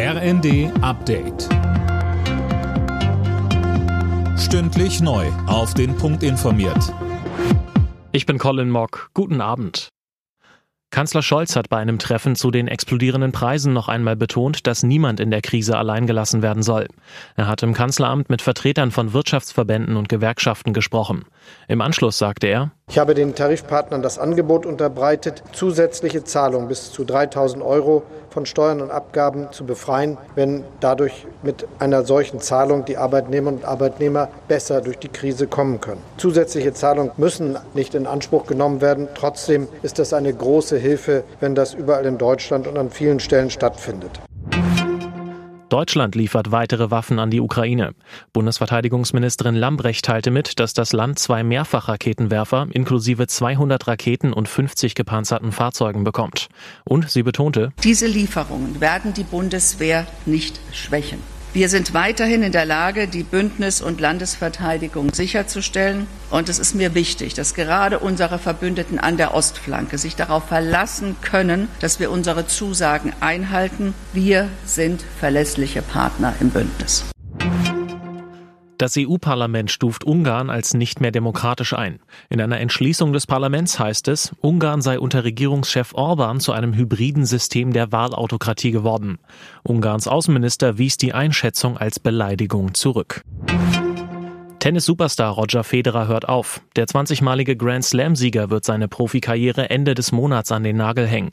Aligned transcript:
RND 0.00 0.70
Update. 0.80 1.48
Stündlich 4.38 5.00
neu. 5.00 5.26
Auf 5.48 5.74
den 5.74 5.96
Punkt 5.96 6.22
informiert. 6.22 6.94
Ich 8.12 8.24
bin 8.24 8.38
Colin 8.38 8.70
Mock. 8.70 9.10
Guten 9.12 9.40
Abend. 9.40 9.88
Kanzler 10.90 11.22
Scholz 11.22 11.56
hat 11.56 11.68
bei 11.68 11.78
einem 11.78 11.98
Treffen 11.98 12.36
zu 12.36 12.52
den 12.52 12.68
explodierenden 12.68 13.32
Preisen 13.32 13.72
noch 13.72 13.88
einmal 13.88 14.14
betont, 14.14 14.68
dass 14.68 14.84
niemand 14.84 15.18
in 15.18 15.32
der 15.32 15.42
Krise 15.42 15.76
allein 15.76 16.06
gelassen 16.06 16.42
werden 16.42 16.62
soll. 16.62 16.86
Er 17.34 17.48
hat 17.48 17.64
im 17.64 17.74
Kanzleramt 17.74 18.30
mit 18.30 18.40
Vertretern 18.40 18.92
von 18.92 19.12
Wirtschaftsverbänden 19.12 19.96
und 19.96 20.08
Gewerkschaften 20.08 20.74
gesprochen. 20.74 21.24
Im 21.66 21.80
Anschluss 21.80 22.18
sagte 22.18 22.46
er, 22.46 22.70
ich 22.88 22.98
habe 22.98 23.14
den 23.14 23.34
Tarifpartnern 23.34 24.02
das 24.02 24.18
Angebot 24.18 24.64
unterbreitet, 24.64 25.42
zusätzliche 25.52 26.24
Zahlungen 26.24 26.68
bis 26.68 26.90
zu 26.90 27.04
3000 27.04 27.62
Euro 27.62 28.02
von 28.30 28.46
Steuern 28.46 28.80
und 28.80 28.90
Abgaben 28.90 29.48
zu 29.52 29.66
befreien, 29.66 30.16
wenn 30.34 30.64
dadurch 30.80 31.26
mit 31.42 31.66
einer 31.78 32.04
solchen 32.04 32.40
Zahlung 32.40 32.84
die 32.84 32.96
Arbeitnehmerinnen 32.96 33.60
und 33.60 33.68
Arbeitnehmer 33.68 34.28
besser 34.48 34.80
durch 34.80 34.98
die 34.98 35.08
Krise 35.08 35.46
kommen 35.46 35.80
können. 35.80 36.02
Zusätzliche 36.16 36.72
Zahlungen 36.72 37.12
müssen 37.16 37.58
nicht 37.74 37.94
in 37.94 38.06
Anspruch 38.06 38.46
genommen 38.46 38.80
werden. 38.80 39.08
Trotzdem 39.14 39.68
ist 39.82 39.98
das 39.98 40.12
eine 40.12 40.32
große 40.32 40.78
Hilfe, 40.78 41.24
wenn 41.40 41.54
das 41.54 41.74
überall 41.74 42.06
in 42.06 42.16
Deutschland 42.16 42.66
und 42.66 42.78
an 42.78 42.90
vielen 42.90 43.20
Stellen 43.20 43.50
stattfindet. 43.50 44.20
Deutschland 45.68 46.14
liefert 46.14 46.50
weitere 46.50 46.90
Waffen 46.90 47.18
an 47.18 47.30
die 47.30 47.40
Ukraine. 47.40 47.94
Bundesverteidigungsministerin 48.32 49.54
Lambrecht 49.54 50.04
teilte 50.04 50.30
mit, 50.30 50.58
dass 50.60 50.72
das 50.72 50.92
Land 50.94 51.18
zwei 51.18 51.42
Mehrfachraketenwerfer 51.44 52.68
inklusive 52.72 53.26
200 53.26 53.86
Raketen 53.86 54.32
und 54.32 54.48
50 54.48 54.94
gepanzerten 54.94 55.52
Fahrzeugen 55.52 56.04
bekommt. 56.04 56.48
Und 56.84 57.10
sie 57.10 57.22
betonte, 57.22 57.72
diese 57.84 58.06
Lieferungen 58.06 58.80
werden 58.80 59.12
die 59.12 59.24
Bundeswehr 59.24 60.06
nicht 60.24 60.58
schwächen. 60.72 61.18
Wir 61.54 61.70
sind 61.70 61.94
weiterhin 61.94 62.42
in 62.42 62.52
der 62.52 62.66
Lage, 62.66 63.08
die 63.08 63.22
Bündnis- 63.22 63.80
und 63.80 64.00
Landesverteidigung 64.00 65.14
sicherzustellen. 65.14 66.06
Und 66.30 66.50
es 66.50 66.58
ist 66.58 66.74
mir 66.74 66.94
wichtig, 66.94 67.32
dass 67.32 67.54
gerade 67.54 67.98
unsere 67.98 68.38
Verbündeten 68.38 68.98
an 68.98 69.16
der 69.16 69.34
Ostflanke 69.34 69.96
sich 69.96 70.14
darauf 70.14 70.44
verlassen 70.44 71.16
können, 71.22 71.68
dass 71.80 72.00
wir 72.00 72.10
unsere 72.10 72.46
Zusagen 72.46 73.14
einhalten. 73.20 73.94
Wir 74.12 74.50
sind 74.66 75.02
verlässliche 75.18 75.80
Partner 75.80 76.34
im 76.38 76.50
Bündnis. 76.50 77.06
Das 78.78 78.94
EU-Parlament 78.96 79.72
stuft 79.72 80.04
Ungarn 80.04 80.50
als 80.50 80.72
nicht 80.72 81.00
mehr 81.00 81.10
demokratisch 81.10 81.74
ein. 81.74 81.98
In 82.28 82.40
einer 82.40 82.60
Entschließung 82.60 83.12
des 83.12 83.26
Parlaments 83.26 83.80
heißt 83.80 84.06
es, 84.06 84.32
Ungarn 84.40 84.82
sei 84.82 85.00
unter 85.00 85.24
Regierungschef 85.24 85.94
Orban 85.94 86.38
zu 86.38 86.52
einem 86.52 86.74
hybriden 86.74 87.26
System 87.26 87.72
der 87.72 87.90
Wahlautokratie 87.90 88.70
geworden. 88.70 89.18
Ungarns 89.64 90.06
Außenminister 90.06 90.78
wies 90.78 90.96
die 90.96 91.12
Einschätzung 91.12 91.76
als 91.76 91.98
Beleidigung 91.98 92.72
zurück. 92.74 93.24
Tennis-Superstar 94.60 95.32
Roger 95.32 95.64
Federer 95.64 96.06
hört 96.06 96.28
auf. 96.28 96.60
Der 96.76 96.86
20-malige 96.86 97.56
Grand 97.56 97.84
Slam-Sieger 97.84 98.50
wird 98.50 98.64
seine 98.64 98.86
Profikarriere 98.86 99.70
Ende 99.70 99.96
des 99.96 100.12
Monats 100.12 100.52
an 100.52 100.62
den 100.62 100.76
Nagel 100.76 101.06
hängen. 101.06 101.30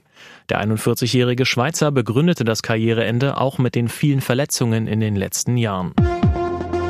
Der 0.49 0.63
41-jährige 0.63 1.45
Schweizer 1.45 1.91
begründete 1.91 2.43
das 2.43 2.63
Karriereende 2.63 3.37
auch 3.37 3.59
mit 3.59 3.75
den 3.75 3.87
vielen 3.87 4.21
Verletzungen 4.21 4.87
in 4.87 4.99
den 4.99 5.15
letzten 5.15 5.57
Jahren. 5.57 5.93